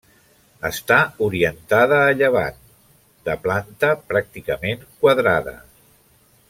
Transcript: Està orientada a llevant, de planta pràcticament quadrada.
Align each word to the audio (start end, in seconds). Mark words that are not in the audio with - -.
Està 0.69 0.95
orientada 1.25 1.99
a 2.05 2.15
llevant, 2.21 2.57
de 3.29 3.37
planta 3.45 3.93
pràcticament 4.15 4.85
quadrada. 5.05 5.59